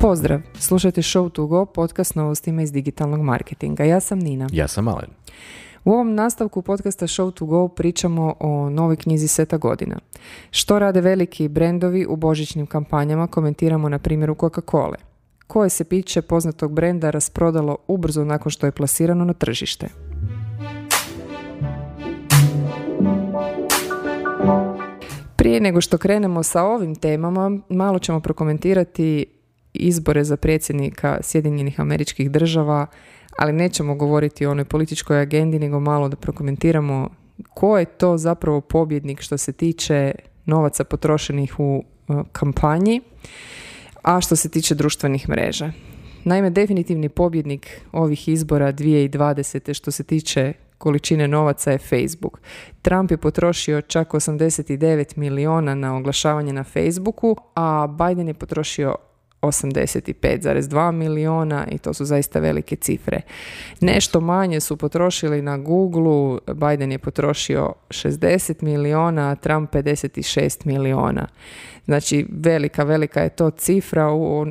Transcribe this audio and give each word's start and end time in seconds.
Pozdrav, 0.00 0.40
slušajte 0.54 1.02
Show 1.02 1.30
to 1.30 1.46
Go, 1.46 1.66
podcast 1.66 2.14
novostima 2.14 2.62
iz 2.62 2.72
digitalnog 2.72 3.20
marketinga. 3.20 3.84
Ja 3.84 4.00
sam 4.00 4.18
Nina. 4.18 4.46
Ja 4.52 4.68
sam 4.68 4.88
Alen. 4.88 5.10
U 5.84 5.92
ovom 5.92 6.14
nastavku 6.14 6.62
podcasta 6.62 7.06
Show 7.06 7.32
to 7.32 7.46
Go 7.46 7.68
pričamo 7.68 8.34
o 8.40 8.70
novoj 8.70 8.96
knjizi 8.96 9.28
Seta 9.28 9.56
godina. 9.56 9.98
Što 10.50 10.78
rade 10.78 11.00
veliki 11.00 11.48
brendovi 11.48 12.06
u 12.06 12.16
božićnim 12.16 12.66
kampanjama, 12.66 13.26
komentiramo 13.26 13.88
na 13.88 13.98
primjeru 13.98 14.34
Coca-Cola. 14.34 14.96
Koje 15.46 15.68
se 15.68 15.84
piće 15.84 16.22
poznatog 16.22 16.72
brenda 16.72 17.10
rasprodalo 17.10 17.76
ubrzo 17.86 18.24
nakon 18.24 18.50
što 18.50 18.66
je 18.66 18.72
plasirano 18.72 19.24
na 19.24 19.32
tržište. 19.32 19.88
Prije 25.36 25.60
nego 25.60 25.80
što 25.80 25.98
krenemo 25.98 26.42
sa 26.42 26.62
ovim 26.64 26.94
temama, 26.94 27.58
malo 27.68 27.98
ćemo 27.98 28.20
prokomentirati 28.20 29.37
izbore 29.72 30.24
za 30.24 30.36
predsjednika 30.36 31.18
Sjedinjenih 31.22 31.80
američkih 31.80 32.30
država, 32.30 32.86
ali 33.38 33.52
nećemo 33.52 33.94
govoriti 33.94 34.46
o 34.46 34.50
onoj 34.50 34.64
političkoj 34.64 35.20
agendi, 35.20 35.58
nego 35.58 35.80
malo 35.80 36.08
da 36.08 36.16
prokomentiramo 36.16 37.08
ko 37.54 37.78
je 37.78 37.84
to 37.84 38.18
zapravo 38.18 38.60
pobjednik 38.60 39.20
što 39.20 39.38
se 39.38 39.52
tiče 39.52 40.12
novaca 40.46 40.84
potrošenih 40.84 41.60
u 41.60 41.84
e, 42.08 42.12
kampanji, 42.32 43.00
a 44.02 44.20
što 44.20 44.36
se 44.36 44.48
tiče 44.48 44.74
društvenih 44.74 45.28
mreža. 45.28 45.72
Naime, 46.24 46.50
definitivni 46.50 47.08
pobjednik 47.08 47.80
ovih 47.92 48.28
izbora 48.28 48.72
2020. 48.72 49.74
što 49.74 49.90
se 49.90 50.04
tiče 50.04 50.52
količine 50.78 51.28
novaca 51.28 51.70
je 51.70 51.78
Facebook. 51.78 52.40
Trump 52.82 53.10
je 53.10 53.16
potrošio 53.16 53.80
čak 53.80 54.08
89 54.12 55.16
miliona 55.16 55.74
na 55.74 55.96
oglašavanje 55.96 56.52
na 56.52 56.64
Facebooku, 56.64 57.36
a 57.54 57.86
Biden 57.86 58.28
je 58.28 58.34
potrošio 58.34 58.94
85,2 59.42 60.92
miliona 60.92 61.66
i 61.70 61.78
to 61.78 61.94
su 61.94 62.04
zaista 62.04 62.38
velike 62.38 62.76
cifre. 62.76 63.20
Nešto 63.80 64.20
manje 64.20 64.60
su 64.60 64.76
potrošili 64.76 65.42
na 65.42 65.58
Google, 65.58 66.38
Biden 66.54 66.92
je 66.92 66.98
potrošio 66.98 67.72
60 67.88 68.62
miliona, 68.62 69.30
a 69.30 69.34
Trump 69.34 69.72
56 69.72 70.66
miliona. 70.66 71.26
Znači 71.84 72.26
velika, 72.30 72.84
velika 72.84 73.20
je 73.20 73.28
to 73.28 73.50
cifra, 73.50 74.08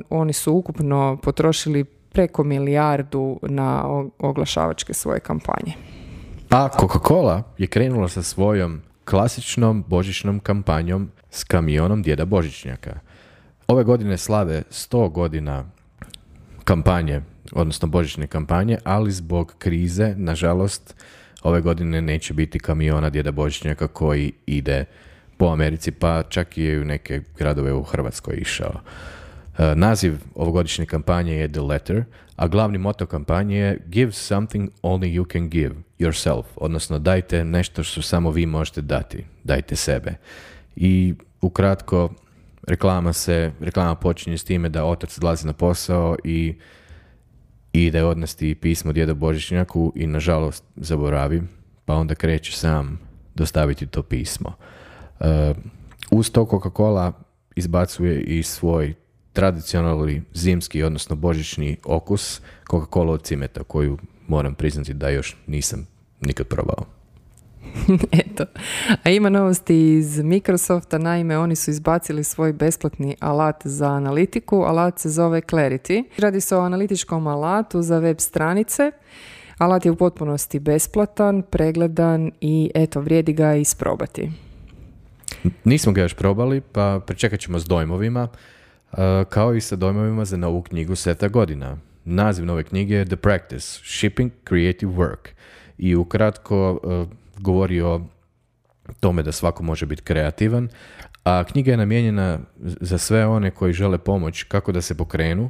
oni 0.09 0.33
su 0.33 0.53
ukupno 0.53 1.17
potrošili 1.23 1.83
preko 1.83 2.43
milijardu 2.43 3.39
na 3.41 3.85
oglašavačke 4.19 4.93
svoje 4.93 5.19
kampanje. 5.19 5.73
A 6.49 6.69
Coca-Cola 6.79 7.43
je 7.57 7.67
krenula 7.67 8.07
sa 8.07 8.21
svojom 8.21 8.81
klasičnom 9.05 9.83
božićnom 9.87 10.39
kampanjom 10.39 11.11
s 11.29 11.43
kamionom 11.43 12.01
djeda 12.03 12.25
Božićnjaka. 12.25 12.99
Ove 13.67 13.83
godine 13.83 14.17
slave 14.17 14.63
100 14.71 15.11
godina 15.11 15.65
kampanje, 16.63 17.21
odnosno 17.51 17.87
božićne 17.87 18.27
kampanje, 18.27 18.77
ali 18.83 19.11
zbog 19.11 19.55
krize, 19.57 20.13
nažalost, 20.17 20.95
ove 21.43 21.61
godine 21.61 22.01
neće 22.01 22.33
biti 22.33 22.59
kamiona 22.59 23.09
djeda 23.09 23.31
Božićnjaka 23.31 23.87
koji 23.87 24.31
ide 24.45 24.85
po 25.37 25.45
Americi, 25.45 25.91
pa 25.91 26.23
čak 26.23 26.57
i 26.57 26.77
u 26.77 26.85
neke 26.85 27.21
gradove 27.37 27.73
u 27.73 27.83
Hrvatskoj 27.83 28.35
išao. 28.37 28.73
E, 29.57 29.75
naziv 29.75 30.17
ovogodišnje 30.35 30.85
kampanje 30.85 31.33
je 31.33 31.51
The 31.51 31.61
Letter, 31.61 32.03
a 32.35 32.47
glavni 32.47 32.77
moto 32.77 33.05
kampanje 33.05 33.57
je 33.57 33.79
Give 33.85 34.11
something 34.11 34.69
only 34.81 35.19
you 35.19 35.31
can 35.31 35.49
give 35.49 35.75
yourself, 35.99 36.43
odnosno 36.55 36.99
dajte 36.99 37.45
nešto 37.45 37.83
što 37.83 38.01
samo 38.01 38.31
vi 38.31 38.45
možete 38.45 38.81
dati, 38.81 39.25
dajte 39.43 39.75
sebe. 39.75 40.13
I 40.75 41.13
ukratko, 41.41 42.09
reklama 42.67 43.13
se, 43.13 43.51
reklama 43.59 43.95
počinje 43.95 44.37
s 44.37 44.43
time 44.43 44.69
da 44.69 44.85
otac 44.85 45.19
dolazi 45.19 45.47
na 45.47 45.53
posao 45.53 46.15
i 46.23 46.55
ide 47.73 48.03
odnesti 48.03 48.55
pismo 48.55 48.91
djedo 48.91 49.15
Božićnjaku 49.15 49.93
i 49.95 50.07
nažalost 50.07 50.63
zaboravi, 50.75 51.43
pa 51.85 51.95
onda 51.95 52.15
kreće 52.15 52.51
sam 52.51 52.99
dostaviti 53.35 53.87
to 53.87 54.03
pismo. 54.03 54.53
Uh, 55.19 55.27
uz 56.11 56.31
to 56.31 56.45
Coca-Cola 56.45 57.11
izbacuje 57.55 58.21
i 58.21 58.43
svoj 58.43 58.93
tradicionalni 59.33 60.21
zimski, 60.33 60.83
odnosno 60.83 61.15
božićni 61.15 61.77
okus 61.85 62.41
Coca-Cola 62.71 63.09
od 63.09 63.23
cimeta, 63.23 63.63
koju 63.63 63.97
moram 64.27 64.55
priznati 64.55 64.93
da 64.93 65.09
još 65.09 65.37
nisam 65.47 65.87
nikad 66.21 66.47
probao. 66.47 66.96
Eto. 68.25 68.45
A 69.03 69.09
ima 69.09 69.29
novosti 69.29 69.93
iz 69.93 70.19
Microsofta, 70.19 70.97
naime 70.97 71.37
oni 71.37 71.55
su 71.55 71.71
izbacili 71.71 72.23
svoj 72.23 72.53
besplatni 72.53 73.15
alat 73.19 73.61
za 73.63 73.87
analitiku, 73.87 74.55
alat 74.55 74.99
se 74.99 75.09
zove 75.09 75.41
Clarity. 75.41 76.03
Radi 76.17 76.41
se 76.41 76.55
o 76.55 76.61
analitičkom 76.61 77.27
alatu 77.27 77.81
za 77.81 77.99
web 77.99 78.17
stranice. 78.19 78.91
Alat 79.57 79.85
je 79.85 79.91
u 79.91 79.95
potpunosti 79.95 80.59
besplatan, 80.59 81.41
pregledan 81.41 82.31
i 82.41 82.71
eto, 82.75 83.01
vrijedi 83.01 83.33
ga 83.33 83.55
isprobati. 83.55 84.31
Nismo 85.63 85.91
ga 85.91 86.01
još 86.01 86.13
probali, 86.13 86.61
pa 86.61 87.01
pričekat 87.07 87.39
ćemo 87.39 87.59
s 87.59 87.65
dojmovima, 87.65 88.27
uh, 88.91 88.97
kao 89.29 89.55
i 89.55 89.61
sa 89.61 89.75
dojmovima 89.75 90.25
za 90.25 90.37
novu 90.37 90.61
knjigu 90.61 90.95
seta 90.95 91.27
godina. 91.27 91.77
Naziv 92.05 92.45
nove 92.45 92.63
knjige 92.63 92.95
je 92.95 93.05
The 93.05 93.15
Practice, 93.15 93.79
Shipping 93.83 94.31
Creative 94.47 94.91
Work. 94.91 95.29
I 95.77 95.95
ukratko 95.95 96.79
uh, 96.83 97.07
govori 97.39 97.81
o 97.81 98.01
tome 98.99 99.23
da 99.23 99.31
svako 99.31 99.63
može 99.63 99.85
biti 99.85 100.01
kreativan, 100.01 100.69
a 101.23 101.43
knjiga 101.43 101.71
je 101.71 101.77
namijenjena 101.77 102.39
za 102.59 102.97
sve 102.97 103.27
one 103.27 103.51
koji 103.51 103.73
žele 103.73 103.97
pomoć 103.97 104.43
kako 104.43 104.71
da 104.71 104.81
se 104.81 104.97
pokrenu, 104.97 105.49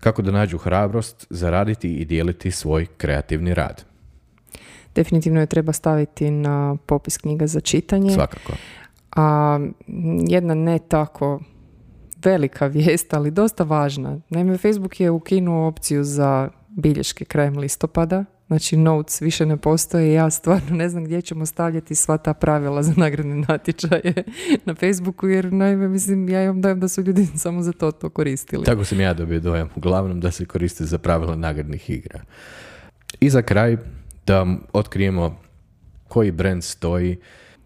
kako 0.00 0.22
da 0.22 0.30
nađu 0.30 0.58
hrabrost 0.58 1.26
zaraditi 1.30 1.94
i 1.96 2.04
dijeliti 2.04 2.50
svoj 2.50 2.86
kreativni 2.96 3.54
rad. 3.54 3.84
Definitivno 4.94 5.40
je 5.40 5.46
treba 5.46 5.72
staviti 5.72 6.30
na 6.30 6.76
popis 6.86 7.18
knjiga 7.18 7.46
za 7.46 7.60
čitanje. 7.60 8.10
Svakako. 8.10 8.52
A 9.16 9.58
jedna 10.28 10.54
ne 10.54 10.78
tako 10.78 11.40
velika 12.24 12.66
vijest, 12.66 13.14
ali 13.14 13.30
dosta 13.30 13.64
važna. 13.64 14.20
Naime, 14.30 14.58
Facebook 14.58 15.00
je 15.00 15.10
ukinuo 15.10 15.68
opciju 15.68 16.04
za 16.04 16.48
bilješke 16.68 17.24
krajem 17.24 17.58
listopada, 17.58 18.24
Znači 18.46 18.76
notes 18.76 19.22
više 19.22 19.46
ne 19.46 19.56
postoje 19.56 20.12
ja 20.12 20.30
stvarno 20.30 20.76
ne 20.76 20.88
znam 20.88 21.04
gdje 21.04 21.22
ćemo 21.22 21.46
stavljati 21.46 21.94
sva 21.94 22.18
ta 22.18 22.34
pravila 22.34 22.82
za 22.82 22.92
nagradne 22.96 23.44
natječaje 23.48 24.14
na 24.66 24.74
Facebooku 24.74 25.28
jer 25.28 25.52
naime 25.52 25.88
mislim 25.88 26.28
ja 26.28 26.42
imam 26.44 26.60
dojam 26.60 26.80
da 26.80 26.88
su 26.88 27.02
ljudi 27.02 27.26
samo 27.42 27.62
za 27.62 27.72
to 27.72 27.90
to 27.90 28.10
koristili. 28.10 28.64
Tako 28.64 28.84
sam 28.84 29.00
ja 29.00 29.14
dobio 29.14 29.40
dojam 29.40 29.68
uglavnom 29.76 30.20
da 30.20 30.30
se 30.30 30.44
koriste 30.44 30.84
za 30.84 30.98
pravila 30.98 31.36
nagradnih 31.36 31.90
igra. 31.90 32.20
I 33.20 33.30
za 33.30 33.42
kraj 33.42 33.76
da 34.26 34.46
otkrijemo 34.72 35.40
koji 36.08 36.30
brand 36.30 36.64
stoji 36.64 37.16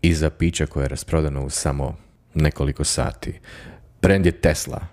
iza 0.03 0.31
pića 0.31 0.67
koje 0.67 0.85
je 0.85 0.89
rasprodano 0.89 1.45
u 1.45 1.51
samo 1.51 1.97
nekoliko 2.35 2.85
sati. 2.85 3.41
Brand 4.03 4.27
je 4.27 4.33
Tesla, 4.33 4.87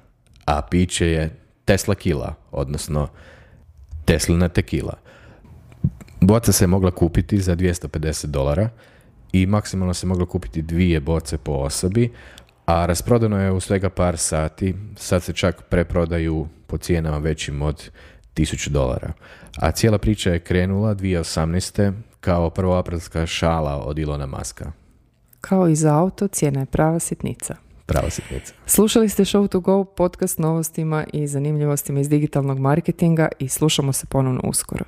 a 0.45 0.61
piće 0.61 1.07
je 1.07 1.29
Tesla 1.65 1.95
Kila, 1.95 2.35
odnosno 2.51 3.07
Teslina 4.05 4.50
tekila. 4.50 5.03
Boca 6.25 6.51
se 6.51 6.67
mogla 6.67 6.91
kupiti 6.91 7.39
za 7.39 7.56
250 7.56 8.25
dolara 8.25 8.69
i 9.31 9.45
maksimalno 9.45 9.94
se 9.94 10.07
moglo 10.07 10.25
kupiti 10.25 10.61
dvije 10.61 11.00
boce 11.00 11.38
po 11.38 11.51
osobi, 11.51 12.11
a 12.66 12.85
rasprodano 12.85 13.39
je 13.39 13.51
u 13.51 13.59
svega 13.59 13.89
par 13.89 14.17
sati, 14.17 14.75
sad 14.97 15.23
se 15.23 15.33
čak 15.33 15.63
preprodaju 15.69 16.47
po 16.67 16.78
cijenama 16.78 17.17
većim 17.17 17.62
od 17.62 17.89
1000 18.35 18.69
dolara. 18.69 19.13
A 19.57 19.72
cijela 19.72 19.97
priča 19.97 20.29
je 20.29 20.39
krenula 20.39 20.95
2018. 20.95 21.94
kao 22.19 22.50
prvoaprilska 22.50 23.25
šala 23.25 23.83
od 23.86 24.00
Ilona 24.00 24.25
Maska. 24.25 24.71
Kao 25.42 25.68
i 25.68 25.75
za 25.75 25.98
auto, 25.98 26.27
cijena 26.27 26.59
je 26.59 26.65
prava 26.65 27.00
sitnica. 27.00 27.56
Prava 27.86 28.09
sitnica. 28.09 28.53
Slušali 28.65 29.09
ste 29.09 29.25
Show 29.25 29.48
to 29.48 29.59
Go, 29.59 29.83
podcast 29.83 30.39
novostima 30.39 31.06
i 31.13 31.27
zanimljivostima 31.27 32.00
iz 32.00 32.09
digitalnog 32.09 32.59
marketinga 32.59 33.27
i 33.39 33.50
slušamo 33.50 33.94
se 33.94 34.06
ponovno 34.06 34.42
uskoro. 34.44 34.86